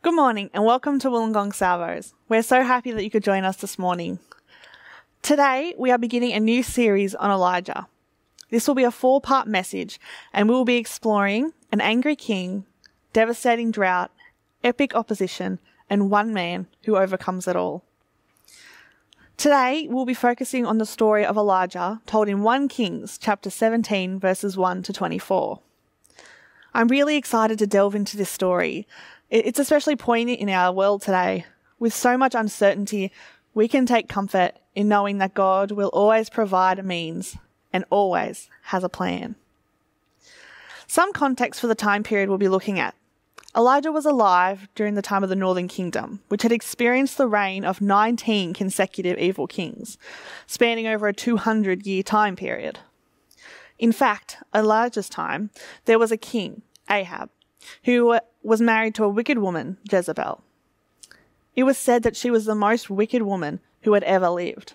Good 0.00 0.14
morning 0.14 0.48
and 0.54 0.64
welcome 0.64 1.00
to 1.00 1.08
Wollongong 1.08 1.52
Salvos. 1.52 2.14
We're 2.28 2.44
so 2.44 2.62
happy 2.62 2.92
that 2.92 3.02
you 3.02 3.10
could 3.10 3.24
join 3.24 3.42
us 3.42 3.56
this 3.56 3.80
morning. 3.80 4.20
Today, 5.22 5.74
we 5.76 5.90
are 5.90 5.98
beginning 5.98 6.34
a 6.34 6.40
new 6.40 6.62
series 6.62 7.16
on 7.16 7.32
Elijah. 7.32 7.88
This 8.48 8.68
will 8.68 8.76
be 8.76 8.84
a 8.84 8.92
four 8.92 9.20
part 9.20 9.48
message, 9.48 9.98
and 10.32 10.48
we 10.48 10.54
will 10.54 10.64
be 10.64 10.76
exploring 10.76 11.52
an 11.72 11.80
angry 11.80 12.14
king, 12.14 12.64
devastating 13.12 13.72
drought, 13.72 14.12
epic 14.62 14.94
opposition, 14.94 15.58
and 15.90 16.12
one 16.12 16.32
man 16.32 16.68
who 16.84 16.96
overcomes 16.96 17.48
it 17.48 17.56
all. 17.56 17.82
Today, 19.36 19.88
we'll 19.90 20.06
be 20.06 20.14
focusing 20.14 20.64
on 20.64 20.78
the 20.78 20.86
story 20.86 21.24
of 21.24 21.36
Elijah 21.36 22.00
told 22.06 22.28
in 22.28 22.44
1 22.44 22.68
Kings 22.68 23.18
chapter 23.18 23.50
17, 23.50 24.20
verses 24.20 24.56
1 24.56 24.84
to 24.84 24.92
24. 24.92 25.58
I'm 26.72 26.86
really 26.86 27.16
excited 27.16 27.58
to 27.58 27.66
delve 27.66 27.96
into 27.96 28.16
this 28.16 28.30
story 28.30 28.86
it's 29.30 29.58
especially 29.58 29.96
poignant 29.96 30.40
in 30.40 30.48
our 30.48 30.72
world 30.72 31.02
today. 31.02 31.44
With 31.78 31.94
so 31.94 32.16
much 32.16 32.34
uncertainty, 32.34 33.12
we 33.54 33.68
can 33.68 33.86
take 33.86 34.08
comfort 34.08 34.52
in 34.74 34.88
knowing 34.88 35.18
that 35.18 35.34
God 35.34 35.70
will 35.70 35.88
always 35.88 36.30
provide 36.30 36.78
a 36.78 36.82
means 36.82 37.36
and 37.72 37.84
always 37.90 38.48
has 38.62 38.84
a 38.84 38.88
plan. 38.88 39.36
Some 40.86 41.12
context 41.12 41.60
for 41.60 41.66
the 41.66 41.74
time 41.74 42.02
period 42.02 42.28
we'll 42.28 42.38
be 42.38 42.48
looking 42.48 42.78
at. 42.78 42.94
Elijah 43.56 43.92
was 43.92 44.06
alive 44.06 44.68
during 44.74 44.94
the 44.94 45.02
time 45.02 45.22
of 45.22 45.28
the 45.28 45.36
Northern 45.36 45.68
Kingdom, 45.68 46.20
which 46.28 46.42
had 46.42 46.52
experienced 46.52 47.18
the 47.18 47.26
reign 47.26 47.64
of 47.64 47.80
19 47.80 48.54
consecutive 48.54 49.18
evil 49.18 49.46
kings, 49.46 49.98
spanning 50.46 50.86
over 50.86 51.08
a 51.08 51.14
200 51.14 51.86
year 51.86 52.02
time 52.02 52.36
period. 52.36 52.78
In 53.78 53.92
fact, 53.92 54.38
Elijah's 54.54 55.08
time, 55.08 55.50
there 55.84 55.98
was 55.98 56.12
a 56.12 56.16
king, 56.16 56.62
Ahab, 56.90 57.30
who 57.84 58.12
uh, 58.12 58.20
was 58.42 58.60
married 58.60 58.94
to 58.96 59.04
a 59.04 59.08
wicked 59.08 59.38
woman, 59.38 59.78
Jezebel. 59.90 60.42
It 61.56 61.64
was 61.64 61.76
said 61.76 62.02
that 62.04 62.16
she 62.16 62.30
was 62.30 62.44
the 62.44 62.54
most 62.54 62.88
wicked 62.88 63.22
woman 63.22 63.60
who 63.82 63.94
had 63.94 64.04
ever 64.04 64.28
lived. 64.28 64.74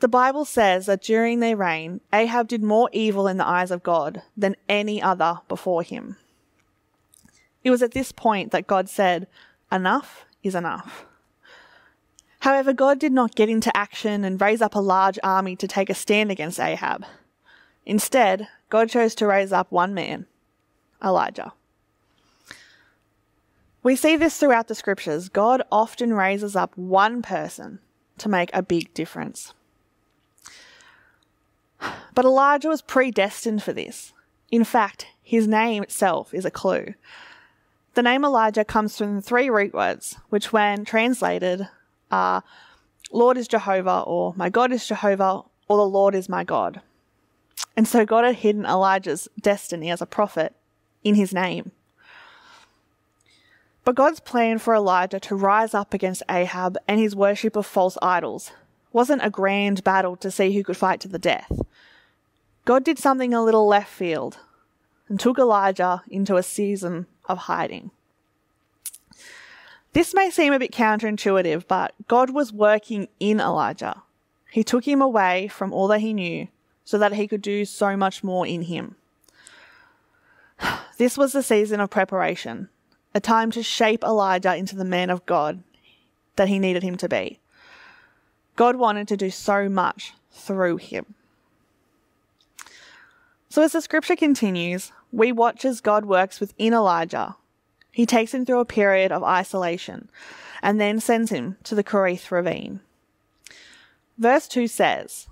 The 0.00 0.08
Bible 0.08 0.44
says 0.44 0.86
that 0.86 1.02
during 1.02 1.40
their 1.40 1.56
reign, 1.56 2.00
Ahab 2.12 2.48
did 2.48 2.62
more 2.62 2.90
evil 2.92 3.26
in 3.26 3.38
the 3.38 3.46
eyes 3.46 3.70
of 3.70 3.82
God 3.82 4.22
than 4.36 4.56
any 4.68 5.00
other 5.00 5.40
before 5.48 5.82
him. 5.82 6.16
It 7.64 7.70
was 7.70 7.82
at 7.82 7.92
this 7.92 8.12
point 8.12 8.52
that 8.52 8.66
God 8.66 8.88
said, 8.88 9.26
Enough 9.72 10.26
is 10.42 10.54
enough. 10.54 11.06
However, 12.40 12.72
God 12.72 13.00
did 13.00 13.12
not 13.12 13.34
get 13.34 13.48
into 13.48 13.76
action 13.76 14.24
and 14.24 14.40
raise 14.40 14.62
up 14.62 14.74
a 14.74 14.80
large 14.80 15.18
army 15.24 15.56
to 15.56 15.66
take 15.66 15.90
a 15.90 15.94
stand 15.94 16.30
against 16.30 16.60
Ahab. 16.60 17.04
Instead, 17.84 18.46
God 18.68 18.90
chose 18.90 19.14
to 19.16 19.26
raise 19.26 19.52
up 19.52 19.72
one 19.72 19.94
man, 19.94 20.26
Elijah. 21.04 21.52
We 23.82 23.94
see 23.94 24.16
this 24.16 24.36
throughout 24.36 24.68
the 24.68 24.74
scriptures. 24.74 25.28
God 25.28 25.62
often 25.70 26.12
raises 26.12 26.56
up 26.56 26.76
one 26.76 27.22
person 27.22 27.78
to 28.18 28.28
make 28.28 28.50
a 28.52 28.62
big 28.62 28.92
difference. 28.94 29.54
But 32.14 32.24
Elijah 32.24 32.68
was 32.68 32.82
predestined 32.82 33.62
for 33.62 33.72
this. 33.72 34.12
In 34.50 34.64
fact, 34.64 35.06
his 35.22 35.46
name 35.46 35.82
itself 35.82 36.32
is 36.32 36.44
a 36.44 36.50
clue. 36.50 36.94
The 37.94 38.02
name 38.02 38.24
Elijah 38.24 38.64
comes 38.64 38.96
from 38.96 39.20
three 39.20 39.48
root 39.48 39.72
words, 39.72 40.16
which, 40.30 40.52
when 40.52 40.84
translated, 40.84 41.68
are 42.10 42.42
Lord 43.12 43.38
is 43.38 43.48
Jehovah, 43.48 44.02
or 44.06 44.34
My 44.36 44.48
God 44.48 44.72
is 44.72 44.86
Jehovah, 44.86 45.42
or 45.68 45.76
the 45.76 45.86
Lord 45.86 46.14
is 46.14 46.28
my 46.28 46.44
God. 46.44 46.80
And 47.76 47.86
so 47.86 48.04
God 48.04 48.24
had 48.24 48.36
hidden 48.36 48.64
Elijah's 48.64 49.28
destiny 49.40 49.90
as 49.90 50.00
a 50.00 50.06
prophet 50.06 50.54
in 51.06 51.14
his 51.14 51.32
name. 51.32 51.70
But 53.84 53.94
God's 53.94 54.18
plan 54.18 54.58
for 54.58 54.74
Elijah 54.74 55.20
to 55.20 55.36
rise 55.36 55.72
up 55.72 55.94
against 55.94 56.24
Ahab 56.28 56.76
and 56.88 56.98
his 56.98 57.14
worship 57.14 57.54
of 57.54 57.64
false 57.64 57.96
idols 58.02 58.50
wasn't 58.92 59.24
a 59.24 59.30
grand 59.30 59.84
battle 59.84 60.16
to 60.16 60.30
see 60.30 60.52
who 60.52 60.64
could 60.64 60.76
fight 60.76 60.98
to 61.00 61.08
the 61.08 61.20
death. 61.20 61.60
God 62.64 62.82
did 62.82 62.98
something 62.98 63.32
a 63.32 63.44
little 63.44 63.68
left 63.68 63.88
field 63.88 64.38
and 65.08 65.20
took 65.20 65.38
Elijah 65.38 66.02
into 66.08 66.36
a 66.36 66.42
season 66.42 67.06
of 67.26 67.38
hiding. 67.38 67.92
This 69.92 70.12
may 70.12 70.30
seem 70.30 70.52
a 70.52 70.58
bit 70.58 70.72
counterintuitive, 70.72 71.68
but 71.68 71.94
God 72.08 72.30
was 72.30 72.52
working 72.52 73.06
in 73.20 73.38
Elijah. 73.38 74.02
He 74.50 74.64
took 74.64 74.84
him 74.88 75.00
away 75.00 75.46
from 75.46 75.72
all 75.72 75.86
that 75.88 76.00
he 76.00 76.12
knew 76.12 76.48
so 76.84 76.98
that 76.98 77.12
he 77.12 77.28
could 77.28 77.42
do 77.42 77.64
so 77.64 77.96
much 77.96 78.24
more 78.24 78.44
in 78.44 78.62
him. 78.62 78.96
This 80.98 81.18
was 81.18 81.32
the 81.32 81.42
season 81.42 81.80
of 81.80 81.90
preparation, 81.90 82.68
a 83.14 83.20
time 83.20 83.50
to 83.52 83.62
shape 83.62 84.02
Elijah 84.02 84.56
into 84.56 84.76
the 84.76 84.84
man 84.84 85.10
of 85.10 85.26
God 85.26 85.62
that 86.36 86.48
he 86.48 86.58
needed 86.58 86.82
him 86.82 86.96
to 86.96 87.08
be. 87.08 87.40
God 88.56 88.76
wanted 88.76 89.06
to 89.08 89.16
do 89.16 89.30
so 89.30 89.68
much 89.68 90.14
through 90.30 90.78
him. 90.78 91.14
So, 93.48 93.62
as 93.62 93.72
the 93.72 93.80
scripture 93.80 94.16
continues, 94.16 94.92
we 95.12 95.32
watch 95.32 95.64
as 95.64 95.80
God 95.80 96.04
works 96.04 96.40
within 96.40 96.72
Elijah. 96.74 97.36
He 97.92 98.04
takes 98.04 98.34
him 98.34 98.44
through 98.44 98.60
a 98.60 98.66
period 98.66 99.12
of 99.12 99.22
isolation 99.22 100.10
and 100.62 100.80
then 100.80 101.00
sends 101.00 101.30
him 101.30 101.56
to 101.64 101.74
the 101.74 101.84
Kerith 101.84 102.30
ravine. 102.30 102.80
Verse 104.18 104.48
2 104.48 104.66
says, 104.66 105.26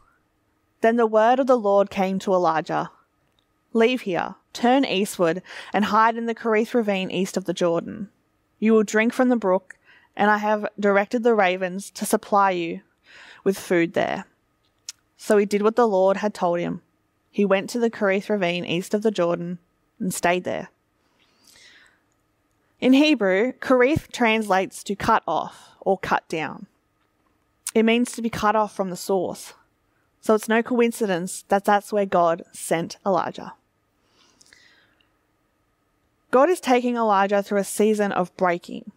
Then 0.81 0.97
the 0.97 1.07
word 1.07 1.39
of 1.39 1.47
the 1.47 1.59
Lord 1.59 1.91
came 1.91 2.19
to 2.21 2.33
Elijah 2.33 2.91
Leave 3.75 4.03
here 4.03 4.37
Turn 4.55 4.87
eastward 4.87 5.43
and 5.75 5.87
hide 5.87 6.17
in 6.17 6.25
the 6.25 6.35
Kerith 6.35 6.73
ravine 6.73 7.11
east 7.11 7.37
of 7.37 7.45
the 7.45 7.53
Jordan. 7.53 8.09
You 8.59 8.73
will 8.73 8.85
drink 8.85 9.13
from 9.13 9.29
the 9.29 9.37
brook, 9.37 9.77
and 10.17 10.31
I 10.31 10.39
have 10.39 10.67
directed 10.81 11.23
the 11.23 11.35
ravens 11.35 11.91
to 11.91 12.07
supply 12.07 12.53
you 12.53 12.81
with 13.43 13.59
food 13.59 13.93
there. 13.93 14.25
So 15.19 15.37
he 15.37 15.45
did 15.45 15.61
what 15.61 15.77
the 15.77 15.89
Lord 15.89 16.19
had 16.19 16.33
told 16.33 16.61
him. 16.61 16.81
He 17.31 17.45
went 17.45 17.69
to 17.71 17.81
the 17.81 17.91
Kerith 17.91 18.31
ravine 18.31 18.65
east 18.65 18.95
of 18.95 19.03
the 19.03 19.11
Jordan 19.11 19.59
and 19.99 20.15
stayed 20.15 20.45
there. 20.45 20.69
In 22.81 22.93
Hebrew, 22.93 23.53
Kerith 23.55 24.13
translates 24.13 24.85
to 24.85 24.95
cut 24.95 25.25
off 25.27 25.71
or 25.81 25.99
cut 25.99 26.29
down. 26.29 26.67
It 27.75 27.85
means 27.85 28.13
to 28.13 28.23
be 28.23 28.31
cut 28.31 28.55
off 28.55 28.75
from 28.75 28.91
the 28.91 28.97
source. 28.97 29.55
So 30.21 30.35
it's 30.35 30.49
no 30.49 30.63
coincidence 30.63 31.43
that 31.49 31.65
that's 31.65 31.93
where 31.93 32.07
God 32.07 32.45
sent 32.53 32.99
Elijah. 33.05 33.55
God 36.35 36.51
is 36.51 36.59
taking 36.59 36.97
Elijah 36.97 37.45
through 37.45 37.61
a 37.61 37.63
season 37.65 38.11
of 38.11 38.37
breaking. 38.37 38.91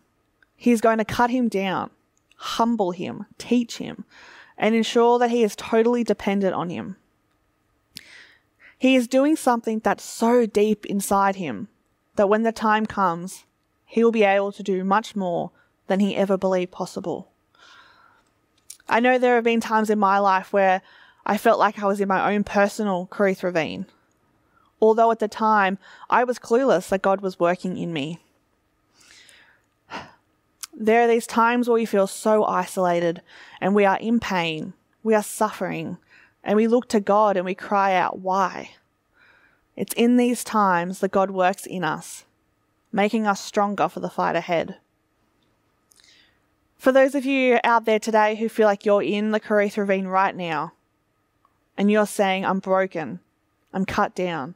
He's 0.56 0.82
going 0.82 0.98
to 0.98 1.06
cut 1.06 1.30
him 1.30 1.50
down, 1.50 1.92
humble 2.36 2.90
him, 2.90 3.28
teach 3.38 3.78
him, 3.78 4.06
and 4.58 4.74
ensure 4.74 5.20
that 5.20 5.30
he 5.30 5.44
is 5.44 5.56
totally 5.56 6.04
dependent 6.04 6.56
on 6.56 6.72
him. 6.72 6.96
He 8.80 8.96
is 8.96 9.08
doing 9.08 9.36
something 9.36 9.82
that's 9.84 10.04
so 10.04 10.48
deep 10.48 10.84
inside 10.88 11.36
him 11.36 11.68
that 12.16 12.28
when 12.28 12.42
the 12.42 12.52
time 12.52 12.88
comes, 12.88 13.46
he 13.86 14.04
will 14.04 14.12
be 14.12 14.24
able 14.24 14.52
to 14.54 14.64
do 14.64 14.84
much 14.84 15.16
more 15.16 15.52
than 15.86 16.00
he 16.00 16.16
ever 16.16 16.40
believed 16.40 16.72
possible. 16.72 17.30
I 18.90 19.00
know 19.00 19.20
there 19.20 19.36
have 19.36 19.44
been 19.44 19.62
times 19.62 19.92
in 19.92 20.00
my 20.00 20.18
life 20.18 20.52
where 20.52 20.82
I 21.24 21.38
felt 21.38 21.60
like 21.60 21.78
I 21.78 21.86
was 21.86 22.02
in 22.02 22.08
my 22.08 22.34
own 22.34 22.44
personal 22.44 23.08
Kerith 23.12 23.44
ravine 23.44 23.86
although 24.82 25.12
at 25.12 25.20
the 25.20 25.28
time 25.28 25.78
I 26.10 26.24
was 26.24 26.40
clueless 26.40 26.90
that 26.90 27.02
God 27.02 27.22
was 27.22 27.40
working 27.40 27.78
in 27.78 27.94
me. 27.94 28.20
There 30.74 31.02
are 31.02 31.08
these 31.08 31.26
times 31.26 31.68
where 31.68 31.76
we 31.76 31.86
feel 31.86 32.06
so 32.06 32.44
isolated 32.46 33.22
and 33.60 33.74
we 33.74 33.86
are 33.86 33.98
in 33.98 34.20
pain, 34.20 34.74
we 35.04 35.16
are 35.16 35.24
suffering, 35.24 35.98
and 36.44 36.56
we 36.56 36.68
look 36.68 36.88
to 36.90 37.00
God 37.00 37.36
and 37.36 37.46
we 37.46 37.56
cry 37.56 37.96
out, 37.96 38.20
Why? 38.20 38.72
It's 39.76 39.94
in 39.94 40.18
these 40.18 40.44
times 40.44 41.00
that 41.00 41.12
God 41.12 41.32
works 41.32 41.66
in 41.66 41.84
us, 41.84 42.26
making 42.92 43.28
us 43.28 43.40
stronger 43.40 43.90
for 43.90 44.00
the 44.00 44.10
fight 44.10 44.36
ahead. 44.36 44.78
For 46.78 46.92
those 46.92 47.16
of 47.16 47.26
you 47.26 47.60
out 47.64 47.86
there 47.86 48.00
today 48.00 48.36
who 48.36 48.50
feel 48.50 48.68
like 48.68 48.86
you're 48.86 49.04
in 49.04 49.32
the 49.32 49.40
Kerith 49.40 49.78
ravine 49.78 50.08
right 50.08 50.36
now, 50.36 50.74
and 51.76 51.92
you're 51.92 52.08
saying, 52.08 52.46
I'm 52.46 52.60
broken, 52.60 53.20
I'm 53.74 53.86
cut 53.86 54.16
down, 54.16 54.56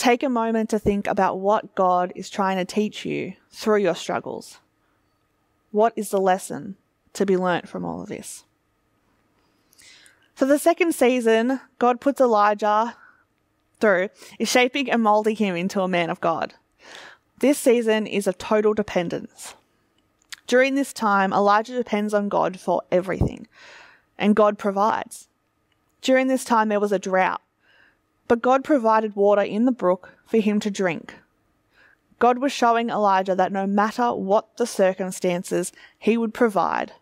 Take 0.00 0.22
a 0.22 0.30
moment 0.30 0.70
to 0.70 0.78
think 0.78 1.06
about 1.06 1.40
what 1.40 1.74
God 1.74 2.10
is 2.16 2.30
trying 2.30 2.56
to 2.56 2.64
teach 2.64 3.04
you 3.04 3.34
through 3.50 3.82
your 3.82 3.94
struggles. 3.94 4.58
What 5.72 5.92
is 5.94 6.08
the 6.08 6.18
lesson 6.18 6.76
to 7.12 7.26
be 7.26 7.36
learnt 7.36 7.68
from 7.68 7.84
all 7.84 8.00
of 8.00 8.08
this? 8.08 8.44
For 10.34 10.46
the 10.46 10.58
second 10.58 10.94
season, 10.94 11.60
God 11.78 12.00
puts 12.00 12.18
Elijah 12.18 12.96
through 13.78 14.08
is 14.38 14.48
shaping 14.48 14.90
and 14.90 15.02
molding 15.02 15.36
him 15.36 15.54
into 15.54 15.82
a 15.82 15.86
man 15.86 16.08
of 16.08 16.22
God. 16.22 16.54
This 17.40 17.58
season 17.58 18.06
is 18.06 18.26
of 18.26 18.38
total 18.38 18.72
dependence. 18.72 19.54
During 20.46 20.76
this 20.76 20.94
time, 20.94 21.30
Elijah 21.30 21.76
depends 21.76 22.14
on 22.14 22.30
God 22.30 22.58
for 22.58 22.80
everything, 22.90 23.48
and 24.16 24.34
God 24.34 24.56
provides. 24.56 25.28
During 26.00 26.28
this 26.28 26.46
time, 26.46 26.70
there 26.70 26.80
was 26.80 26.90
a 26.90 26.98
drought. 26.98 27.42
But 28.30 28.42
God 28.42 28.62
provided 28.62 29.16
water 29.16 29.42
in 29.42 29.64
the 29.64 29.72
brook 29.72 30.16
for 30.24 30.38
him 30.38 30.60
to 30.60 30.70
drink. 30.70 31.16
God 32.20 32.38
was 32.38 32.52
showing 32.52 32.88
Elijah 32.88 33.34
that 33.34 33.50
no 33.50 33.66
matter 33.66 34.14
what 34.14 34.56
the 34.56 34.68
circumstances, 34.68 35.72
he 35.98 36.16
would 36.16 36.32
provide. 36.32 36.92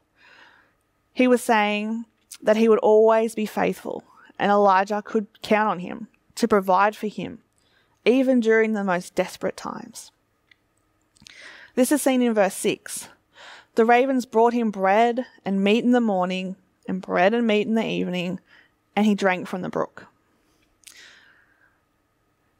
He 1.13 1.29
was 1.29 1.43
saying 1.43 2.07
that 2.41 2.57
he 2.57 2.67
would 2.67 2.79
always 2.79 3.35
be 3.35 3.45
faithful, 3.45 4.05
and 4.39 4.51
Elijah 4.51 5.03
could 5.03 5.27
count 5.43 5.69
on 5.69 5.79
him 5.81 6.09
to 6.37 6.49
provide 6.49 6.97
for 6.97 7.09
him, 7.09 7.41
even 8.07 8.41
during 8.41 8.73
the 8.73 8.83
most 8.83 9.15
desperate 9.15 9.59
times. 9.59 10.11
This 11.75 11.93
is 11.93 12.01
seen 12.01 12.23
in 12.23 12.33
verse 12.33 12.55
6. 12.55 13.09
The 13.75 13.85
ravens 13.85 14.25
brought 14.25 14.55
him 14.55 14.71
bread 14.71 15.27
and 15.45 15.63
meat 15.63 15.85
in 15.85 15.93
the 15.93 16.01
morning, 16.01 16.57
and 16.89 17.03
bread 17.03 17.35
and 17.35 17.47
meat 17.47 17.67
in 17.67 17.75
the 17.75 17.85
evening, 17.85 18.41
and 18.97 19.05
he 19.05 19.15
drank 19.15 19.47
from 19.47 19.61
the 19.61 19.69
brook. 19.69 20.07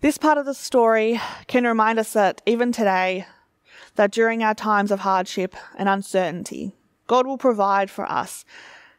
This 0.01 0.17
part 0.17 0.39
of 0.39 0.47
the 0.47 0.55
story 0.55 1.21
can 1.49 1.65
remind 1.65 1.99
us 1.99 2.13
that 2.13 2.41
even 2.47 2.71
today, 2.71 3.27
that 3.97 4.13
during 4.13 4.45
our 4.45 4.55
times 4.55 4.93
of 4.93 5.01
hardship 5.01 5.57
and 5.77 5.89
uncertainty, 5.89 6.73
God 7.09 7.27
will 7.27 7.39
provide 7.39 7.91
for 7.91 8.09
us. 8.11 8.45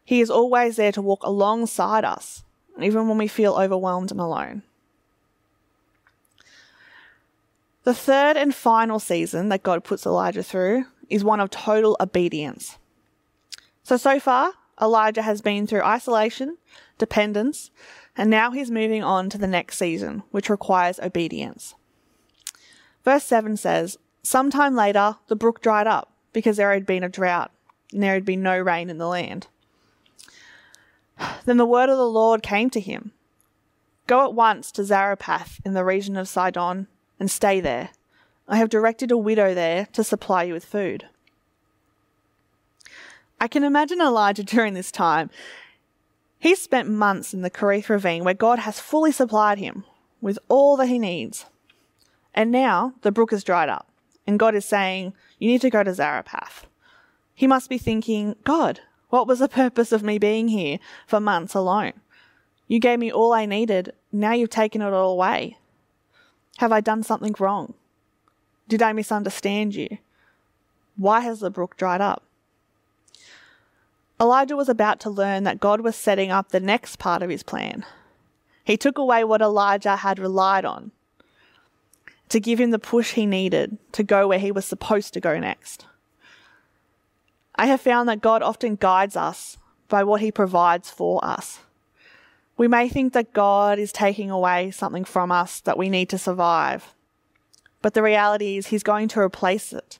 He 0.03 0.19
is 0.19 0.29
always 0.29 0.75
there 0.75 0.91
to 0.91 1.01
walk 1.01 1.23
alongside 1.23 2.03
us, 2.03 2.43
even 2.81 3.07
when 3.07 3.17
we 3.17 3.29
feel 3.29 3.53
overwhelmed 3.53 4.11
and 4.11 4.19
alone. 4.19 4.63
The 7.85 7.93
third 7.93 8.35
and 8.35 8.53
final 8.53 8.99
season 8.99 9.47
that 9.49 9.63
God 9.63 9.85
puts 9.85 10.05
Elijah 10.05 10.43
through 10.43 10.85
is 11.09 11.23
one 11.23 11.39
of 11.39 11.49
total 11.49 11.95
obedience. 12.01 12.77
So, 13.83 13.95
so 13.95 14.19
far, 14.19 14.51
Elijah 14.81 15.21
has 15.21 15.41
been 15.41 15.65
through 15.65 15.83
isolation, 15.83 16.57
dependence, 16.97 17.71
and 18.19 18.29
now 18.29 18.51
he's 18.51 18.69
moving 18.69 19.01
on 19.01 19.29
to 19.29 19.37
the 19.37 19.47
next 19.47 19.77
season, 19.77 20.23
which 20.31 20.49
requires 20.49 20.99
obedience. 20.99 21.75
Verse 23.05 23.23
7 23.23 23.55
says, 23.55 23.97
Sometime 24.23 24.75
later, 24.75 25.15
the 25.27 25.37
brook 25.37 25.61
dried 25.61 25.87
up 25.87 26.11
because 26.33 26.57
there 26.57 26.73
had 26.73 26.85
been 26.85 27.01
a 27.01 27.07
drought 27.07 27.49
and 27.93 28.03
there 28.03 28.13
had 28.13 28.25
been 28.25 28.43
no 28.43 28.59
rain 28.59 28.89
in 28.89 28.97
the 28.97 29.07
land. 29.07 29.47
Then 31.45 31.55
the 31.55 31.65
word 31.65 31.87
of 31.87 31.97
the 31.97 32.09
Lord 32.09 32.43
came 32.43 32.69
to 32.71 32.81
him 32.81 33.13
Go 34.05 34.25
at 34.25 34.33
once 34.33 34.69
to 34.73 34.83
Zarephath 34.83 35.61
in 35.63 35.73
the 35.73 35.85
region 35.85 36.17
of 36.17 36.27
Sidon 36.27 36.87
and 37.21 37.31
stay 37.31 37.61
there. 37.61 37.91
I 38.49 38.57
have 38.57 38.67
directed 38.67 39.11
a 39.11 39.17
widow 39.17 39.53
there 39.53 39.87
to 39.93 40.03
supply 40.03 40.43
you 40.43 40.53
with 40.53 40.65
food. 40.65 41.05
I 43.39 43.47
can 43.47 43.63
imagine 43.63 44.01
Elijah 44.01 44.43
during 44.43 44.73
this 44.73 44.91
time. 44.91 45.29
He's 46.39 46.61
spent 46.61 46.89
months 46.89 47.33
in 47.33 47.41
the 47.41 47.51
Kerith 47.51 47.89
ravine 47.89 48.23
where 48.23 48.33
God 48.33 48.59
has 48.59 48.79
fully 48.79 49.11
supplied 49.11 49.57
him 49.57 49.83
with 50.21 50.39
all 50.47 50.77
that 50.77 50.87
he 50.87 50.97
needs. 50.97 51.45
And 52.33 52.49
now 52.49 52.93
the 53.01 53.11
brook 53.11 53.31
has 53.31 53.43
dried 53.43 53.67
up, 53.67 53.89
and 54.25 54.39
God 54.39 54.55
is 54.55 54.63
saying, 54.63 55.13
You 55.37 55.49
need 55.49 55.61
to 55.61 55.69
go 55.69 55.83
to 55.83 55.93
Zarephath. 55.93 56.65
He 57.35 57.45
must 57.45 57.69
be 57.69 57.77
thinking, 57.77 58.35
God, 58.45 58.79
what 59.09 59.27
was 59.27 59.39
the 59.39 59.49
purpose 59.49 59.91
of 59.91 60.03
me 60.03 60.17
being 60.17 60.47
here 60.47 60.79
for 61.05 61.19
months 61.19 61.53
alone? 61.53 61.93
You 62.67 62.79
gave 62.79 62.99
me 62.99 63.11
all 63.11 63.33
I 63.33 63.45
needed, 63.45 63.93
now 64.11 64.33
you've 64.33 64.49
taken 64.49 64.81
it 64.81 64.93
all 64.93 65.11
away. 65.11 65.57
Have 66.57 66.71
I 66.71 66.81
done 66.81 67.03
something 67.03 67.35
wrong? 67.39 67.73
Did 68.67 68.81
I 68.81 68.93
misunderstand 68.93 69.75
you? 69.75 69.97
Why 70.95 71.21
has 71.21 71.39
the 71.39 71.49
brook 71.49 71.75
dried 71.75 72.01
up? 72.01 72.23
Elijah 74.21 74.55
was 74.55 74.67
about 74.67 74.99
to 74.99 75.09
learn 75.09 75.43
that 75.43 75.59
God 75.59 75.81
was 75.81 75.95
setting 75.95 76.29
up 76.29 76.49
the 76.49 76.59
next 76.59 76.99
part 76.99 77.23
of 77.23 77.29
his 77.29 77.43
plan. 77.43 77.85
He 78.65 78.75
took 78.75 78.97
away 78.97 79.23
what 79.23 79.41
Elijah 79.41 79.97
had 79.97 80.19
relied 80.19 80.65
on 80.65 80.91
to 82.27 82.39
give 82.39 82.59
him 82.59 82.71
the 82.71 82.79
push 82.79 83.13
he 83.13 83.25
needed 83.25 83.77
to 83.93 84.03
go 84.03 84.27
where 84.27 84.39
he 84.39 84.51
was 84.51 84.65
supposed 84.65 85.13
to 85.13 85.19
go 85.19 85.39
next. 85.39 85.85
I 87.55 87.65
have 87.67 87.81
found 87.81 88.07
that 88.07 88.21
God 88.21 88.43
often 88.43 88.75
guides 88.75 89.15
us 89.15 89.57
by 89.87 90.03
what 90.03 90.21
he 90.21 90.31
provides 90.31 90.89
for 90.89 91.23
us. 91.23 91.59
We 92.57 92.67
may 92.67 92.89
think 92.89 93.13
that 93.13 93.33
God 93.33 93.79
is 93.79 93.91
taking 93.91 94.29
away 94.29 94.69
something 94.71 95.05
from 95.05 95.31
us 95.31 95.61
that 95.61 95.77
we 95.77 95.89
need 95.89 96.09
to 96.09 96.17
survive, 96.17 96.93
but 97.81 97.93
the 97.93 98.03
reality 98.03 98.57
is 98.57 98.67
he's 98.67 98.83
going 98.83 99.07
to 99.09 99.19
replace 99.19 99.71
it 99.73 99.97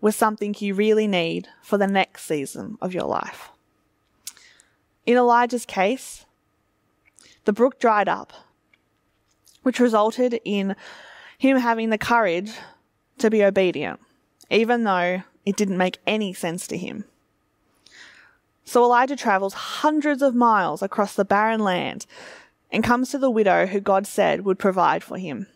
with 0.00 0.14
something 0.14 0.54
you 0.58 0.74
really 0.74 1.06
need 1.06 1.48
for 1.62 1.78
the 1.78 1.86
next 1.86 2.24
season 2.24 2.78
of 2.80 2.94
your 2.94 3.04
life. 3.04 3.50
In 5.06 5.16
Elijah's 5.16 5.66
case, 5.66 6.26
the 7.44 7.52
brook 7.52 7.80
dried 7.80 8.08
up, 8.08 8.32
which 9.62 9.80
resulted 9.80 10.40
in 10.44 10.76
him 11.38 11.56
having 11.56 11.90
the 11.90 11.98
courage 11.98 12.52
to 13.18 13.30
be 13.30 13.42
obedient, 13.42 14.00
even 14.50 14.84
though 14.84 15.22
it 15.44 15.56
didn't 15.56 15.78
make 15.78 15.98
any 16.06 16.32
sense 16.32 16.66
to 16.66 16.76
him. 16.76 17.04
So 18.64 18.84
Elijah 18.84 19.16
travels 19.16 19.54
hundreds 19.54 20.20
of 20.20 20.34
miles 20.34 20.82
across 20.82 21.14
the 21.14 21.24
barren 21.24 21.60
land 21.60 22.04
and 22.70 22.84
comes 22.84 23.10
to 23.10 23.18
the 23.18 23.30
widow 23.30 23.66
who 23.66 23.80
God 23.80 24.06
said 24.06 24.44
would 24.44 24.58
provide 24.58 25.02
for 25.02 25.16
him. 25.16 25.46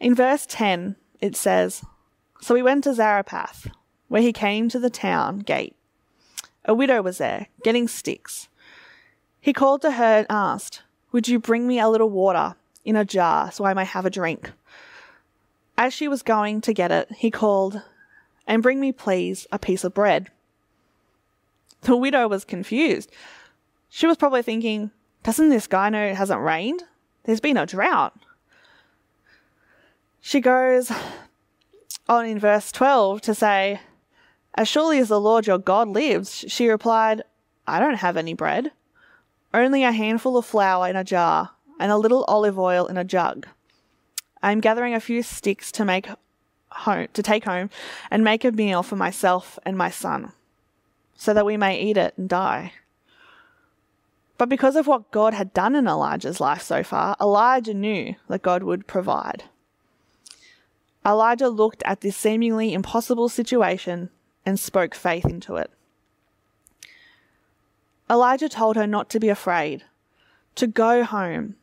In 0.00 0.14
verse 0.14 0.46
10, 0.46 0.96
it 1.20 1.36
says, 1.36 1.84
so 2.40 2.54
he 2.54 2.62
went 2.62 2.84
to 2.84 2.94
Zarephath, 2.94 3.70
where 4.08 4.22
he 4.22 4.32
came 4.32 4.68
to 4.68 4.78
the 4.78 4.90
town 4.90 5.40
gate. 5.40 5.76
A 6.64 6.74
widow 6.74 7.02
was 7.02 7.18
there, 7.18 7.48
getting 7.62 7.88
sticks. 7.88 8.48
He 9.40 9.52
called 9.52 9.82
to 9.82 9.92
her 9.92 10.18
and 10.18 10.26
asked, 10.28 10.82
Would 11.12 11.28
you 11.28 11.38
bring 11.38 11.66
me 11.66 11.78
a 11.78 11.88
little 11.88 12.10
water 12.10 12.56
in 12.84 12.96
a 12.96 13.04
jar 13.04 13.50
so 13.50 13.64
I 13.64 13.74
may 13.74 13.84
have 13.84 14.04
a 14.04 14.10
drink? 14.10 14.52
As 15.76 15.94
she 15.94 16.08
was 16.08 16.22
going 16.22 16.60
to 16.62 16.74
get 16.74 16.90
it, 16.90 17.10
he 17.16 17.30
called, 17.30 17.82
And 18.46 18.62
bring 18.62 18.80
me, 18.80 18.92
please, 18.92 19.46
a 19.50 19.58
piece 19.58 19.84
of 19.84 19.94
bread. 19.94 20.30
The 21.82 21.96
widow 21.96 22.28
was 22.28 22.44
confused. 22.44 23.10
She 23.88 24.06
was 24.06 24.16
probably 24.16 24.42
thinking, 24.42 24.90
Doesn't 25.22 25.48
this 25.48 25.66
guy 25.66 25.88
know 25.88 26.04
it 26.04 26.16
hasn't 26.16 26.40
rained? 26.40 26.82
There's 27.24 27.40
been 27.40 27.56
a 27.56 27.66
drought. 27.66 28.14
She 30.20 30.40
goes, 30.40 30.90
on 32.08 32.26
in 32.26 32.38
verse 32.38 32.72
12 32.72 33.20
to 33.22 33.34
say, 33.34 33.80
As 34.54 34.68
surely 34.68 34.98
as 34.98 35.08
the 35.08 35.20
Lord 35.20 35.46
your 35.46 35.58
God 35.58 35.88
lives, 35.88 36.44
she 36.48 36.68
replied, 36.68 37.22
I 37.66 37.78
don't 37.78 37.96
have 37.96 38.16
any 38.16 38.34
bread, 38.34 38.72
only 39.52 39.84
a 39.84 39.92
handful 39.92 40.36
of 40.36 40.46
flour 40.46 40.88
in 40.88 40.96
a 40.96 41.04
jar 41.04 41.50
and 41.78 41.92
a 41.92 41.98
little 41.98 42.24
olive 42.24 42.58
oil 42.58 42.86
in 42.86 42.96
a 42.96 43.04
jug. 43.04 43.46
I 44.42 44.52
am 44.52 44.60
gathering 44.60 44.94
a 44.94 45.00
few 45.00 45.22
sticks 45.22 45.70
to 45.72 45.84
make 45.84 46.08
home 46.70 47.08
to 47.12 47.22
take 47.22 47.44
home 47.44 47.70
and 48.10 48.22
make 48.22 48.44
a 48.44 48.52
meal 48.52 48.82
for 48.82 48.96
myself 48.96 49.58
and 49.64 49.76
my 49.76 49.90
son, 49.90 50.32
so 51.16 51.34
that 51.34 51.46
we 51.46 51.56
may 51.56 51.80
eat 51.80 51.96
it 51.96 52.14
and 52.16 52.28
die. 52.28 52.72
But 54.36 54.48
because 54.48 54.76
of 54.76 54.86
what 54.86 55.10
God 55.10 55.34
had 55.34 55.52
done 55.52 55.74
in 55.74 55.88
Elijah's 55.88 56.40
life 56.40 56.62
so 56.62 56.84
far, 56.84 57.16
Elijah 57.20 57.74
knew 57.74 58.14
that 58.28 58.42
God 58.42 58.62
would 58.62 58.86
provide. 58.86 59.44
Elijah 61.08 61.48
looked 61.48 61.82
at 61.86 62.02
this 62.02 62.18
seemingly 62.18 62.74
impossible 62.74 63.30
situation 63.30 64.10
and 64.44 64.60
spoke 64.60 64.94
faith 64.94 65.24
into 65.24 65.56
it. 65.56 65.70
Elijah 68.10 68.48
told 68.50 68.76
her 68.76 68.86
not 68.86 69.08
to 69.08 69.18
be 69.18 69.30
afraid, 69.30 69.84
to 70.54 70.66
go 70.66 71.04
home, 71.04 71.56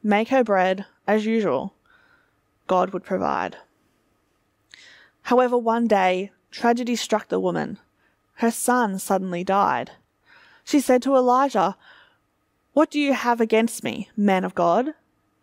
make 0.00 0.28
her 0.28 0.44
bread 0.44 0.86
as 1.08 1.26
usual. 1.26 1.74
God 2.68 2.92
would 2.92 3.02
provide. 3.02 3.56
However, 5.22 5.58
one 5.58 5.88
day, 5.88 6.30
tragedy 6.52 6.94
struck 6.94 7.28
the 7.28 7.40
woman. 7.40 7.80
Her 8.34 8.52
son 8.52 9.00
suddenly 9.00 9.42
died. 9.42 9.90
She 10.62 10.78
said 10.78 11.02
to 11.02 11.16
Elijah, 11.16 11.76
What 12.74 12.92
do 12.92 13.00
you 13.00 13.12
have 13.12 13.40
against 13.40 13.82
me, 13.82 14.08
man 14.16 14.44
of 14.44 14.54
God? 14.54 14.94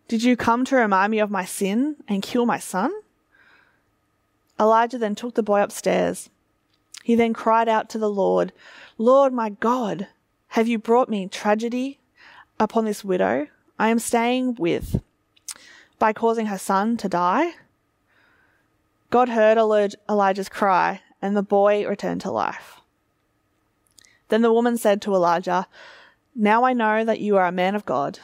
Did 0.08 0.24
you 0.24 0.38
come 0.38 0.64
to 0.66 0.78
remind 0.78 1.12
me 1.12 1.20
of 1.20 1.30
my 1.30 1.44
sin 1.44 1.98
and 2.08 2.24
kill 2.24 2.46
my 2.46 2.60
son? 2.60 2.94
Elijah 4.60 4.98
then 4.98 5.16
took 5.16 5.36
the 5.36 5.44
boy 5.44 5.62
upstairs. 5.62 6.30
He 7.04 7.16
then 7.16 7.34
cried 7.34 7.70
out 7.70 7.90
to 7.90 7.98
the 7.98 8.10
Lord, 8.10 8.52
Lord 8.98 9.34
my 9.34 9.50
God, 9.50 10.08
have 10.50 10.68
you 10.68 10.78
brought 10.78 11.10
me 11.10 11.28
tragedy 11.28 12.00
upon 12.60 12.86
this 12.86 13.04
widow 13.04 13.48
I 13.78 13.90
am 13.90 14.00
staying 14.00 14.56
with 14.56 15.02
by 15.98 16.12
causing 16.12 16.48
her 16.48 16.58
son 16.58 16.98
to 16.98 17.08
die? 17.08 17.54
God 19.10 19.30
heard 19.30 19.58
Elijah's 19.58 20.50
cry, 20.50 21.02
and 21.22 21.36
the 21.36 21.42
boy 21.42 21.88
returned 21.88 22.22
to 22.22 22.32
life. 22.32 22.80
Then 24.28 24.42
the 24.42 24.54
woman 24.54 24.78
said 24.78 25.02
to 25.02 25.16
Elijah, 25.16 25.68
Now 26.36 26.64
I 26.64 26.74
know 26.74 27.04
that 27.04 27.20
you 27.20 27.36
are 27.38 27.48
a 27.48 27.52
man 27.52 27.74
of 27.74 27.86
God, 27.86 28.20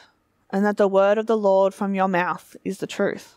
and 0.50 0.64
that 0.64 0.76
the 0.76 0.86
word 0.86 1.18
of 1.18 1.26
the 1.26 1.36
Lord 1.36 1.74
from 1.74 1.94
your 1.94 2.06
mouth 2.06 2.56
is 2.64 2.78
the 2.78 2.86
truth. 2.86 3.34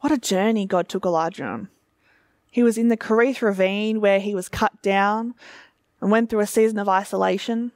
What 0.00 0.12
a 0.12 0.18
journey 0.18 0.66
God 0.66 0.88
took 0.88 1.04
Elijah 1.04 1.44
on. 1.44 1.68
He 2.50 2.62
was 2.62 2.76
in 2.78 2.88
the 2.88 2.96
Kerith 2.96 3.42
ravine 3.42 4.00
where 4.00 4.18
he 4.18 4.34
was 4.34 4.48
cut 4.48 4.82
down 4.82 5.34
and 6.00 6.10
went 6.10 6.30
through 6.30 6.40
a 6.40 6.46
season 6.46 6.78
of 6.78 6.88
isolation. 6.88 7.72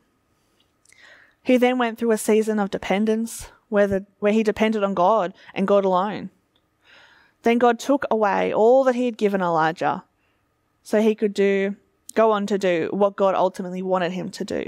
He 1.43 1.57
then 1.57 1.79
went 1.79 1.99
through 1.99 2.13
a 2.13 2.19
season 2.19 2.59
of 2.59 2.71
dependence 2.71 3.53
where, 3.69 3.87
the, 3.87 4.07
where 4.19 4.33
he 4.33 4.43
depended 4.43 4.83
on 4.83 4.95
God 4.95 5.35
and 5.55 5.69
God 5.69 5.85
alone. 5.85 6.31
Then 7.43 7.59
God 7.59 7.79
took 7.79 8.07
away 8.11 8.53
all 8.53 8.85
that 8.85 8.95
he 8.95 9.05
had 9.05 9.19
given 9.19 9.43
Elijah 9.43 10.05
so 10.83 11.01
he 11.01 11.15
could 11.15 11.35
do 11.35 11.77
go 12.15 12.31
on 12.31 12.47
to 12.47 12.57
do 12.57 12.89
what 12.93 13.17
God 13.17 13.35
ultimately 13.35 13.83
wanted 13.83 14.13
him 14.13 14.31
to 14.31 14.45
do. 14.45 14.65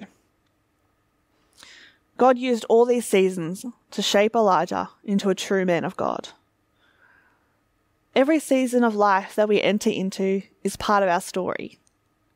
God 2.18 2.38
used 2.38 2.66
all 2.68 2.84
these 2.84 3.06
seasons 3.06 3.64
to 3.92 4.02
shape 4.02 4.34
Elijah 4.34 4.90
into 5.04 5.30
a 5.30 5.34
true 5.34 5.64
man 5.64 5.84
of 5.84 5.96
God. 5.96 6.30
Every 8.16 8.38
season 8.38 8.82
of 8.82 8.94
life 8.94 9.34
that 9.34 9.46
we 9.46 9.60
enter 9.60 9.90
into 9.90 10.40
is 10.64 10.74
part 10.78 11.02
of 11.02 11.08
our 11.10 11.20
story. 11.20 11.78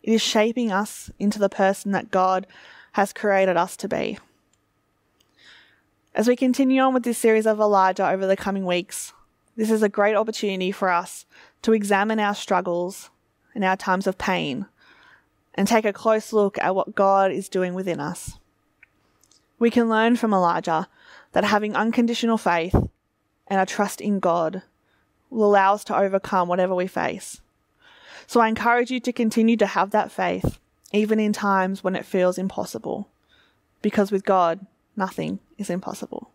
It 0.03 0.13
is 0.13 0.21
shaping 0.21 0.71
us 0.71 1.11
into 1.19 1.39
the 1.39 1.49
person 1.49 1.93
that 1.93 2.11
God 2.11 2.47
has 2.93 3.15
created 3.15 3.57
us 3.57 3.79
to 3.79 3.89
be. 3.89 4.19
As 6.15 6.29
we 6.29 6.37
continue 6.37 6.83
on 6.83 6.93
with 6.93 7.05
this 7.05 7.17
series 7.17 7.47
of 7.47 7.59
Elijah 7.59 8.07
over 8.07 8.27
the 8.27 8.37
coming 8.37 8.67
weeks, 8.67 9.15
this 9.57 9.71
is 9.71 9.83
a 9.83 9.89
great 9.89 10.15
opportunity 10.15 10.71
for 10.71 10.91
us 10.91 11.25
to 11.63 11.73
examine 11.73 12.21
our 12.21 12.35
struggles 12.35 13.09
and 13.55 13.65
our 13.65 13.77
times 13.77 14.07
of 14.07 14.19
pain 14.19 14.67
and 15.55 15.67
take 15.67 15.87
a 15.87 15.95
close 15.95 16.31
look 16.31 16.59
at 16.59 16.75
what 16.75 16.95
God 16.95 17.33
is 17.33 17.49
doing 17.49 17.73
within 17.73 18.01
us. 18.01 18.39
We 19.59 19.71
can 19.71 19.89
learn 19.89 20.17
from 20.17 20.35
Elijah 20.35 20.89
that 21.33 21.45
having 21.45 21.75
unconditional 21.75 22.37
faith 22.37 22.75
and 23.47 23.61
a 23.61 23.65
trust 23.65 24.03
in 24.03 24.21
God 24.21 24.63
will 25.31 25.45
allow 25.45 25.75
us 25.75 25.85
to 25.85 25.97
overcome 25.97 26.49
whatever 26.49 26.75
we 26.75 26.87
face. 26.87 27.41
So 28.27 28.41
I 28.41 28.49
encourage 28.49 28.91
you 28.91 29.01
to 29.01 29.13
continue 29.13 29.57
to 29.57 29.67
have 29.67 29.91
that 29.91 30.13
faith, 30.13 30.59
even 30.93 31.19
in 31.19 31.33
times 31.33 31.83
when 31.83 31.97
it 31.97 32.05
feels 32.05 32.39
impossible, 32.39 33.09
because 33.83 34.13
with 34.13 34.25
God, 34.25 34.67
nothing 34.97 35.39
is 35.59 35.71
impossible. 35.71 36.31